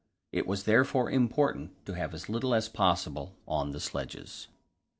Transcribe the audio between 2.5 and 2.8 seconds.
as